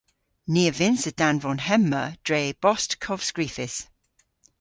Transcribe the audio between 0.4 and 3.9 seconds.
Ni a vynnsa danvon hemma dre bost kovskrifys.